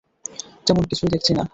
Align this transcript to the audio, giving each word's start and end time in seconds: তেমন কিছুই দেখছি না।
তেমন 0.65 0.83
কিছুই 0.85 1.09
দেখছি 1.09 1.31
না। 1.33 1.43